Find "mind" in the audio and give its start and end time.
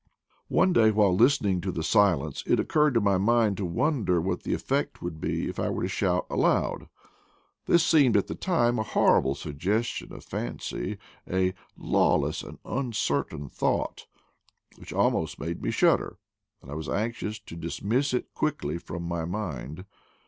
3.19-3.57, 19.25-19.85